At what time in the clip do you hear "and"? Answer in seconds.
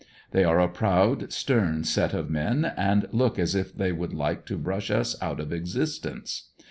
2.75-3.07